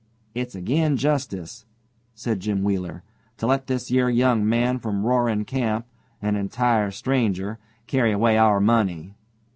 "It's 0.33 0.55
agin 0.55 0.97
justice," 0.97 1.63
said 2.15 2.39
Jim 2.39 2.63
Wheeler, 2.63 3.03
"to 3.37 3.45
let 3.45 3.67
this 3.67 3.91
yer 3.91 4.09
young 4.09 4.49
man 4.49 4.79
from 4.79 5.05
Roaring 5.05 5.45
Camp 5.45 5.85
an 6.23 6.35
entire 6.35 6.89
stranger 6.89 7.59
carry 7.85 8.11
away 8.11 8.35
our 8.35 8.59
money." 8.59 9.13